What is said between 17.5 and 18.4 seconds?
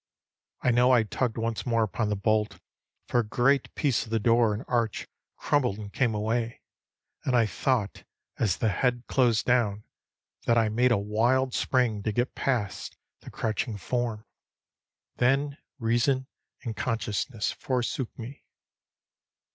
forsook